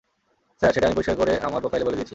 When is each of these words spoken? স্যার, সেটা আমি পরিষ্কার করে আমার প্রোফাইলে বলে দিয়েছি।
স্যার, 0.59 0.73
সেটা 0.75 0.85
আমি 0.87 0.95
পরিষ্কার 0.97 1.17
করে 1.21 1.33
আমার 1.47 1.61
প্রোফাইলে 1.63 1.85
বলে 1.87 1.97
দিয়েছি। 1.99 2.09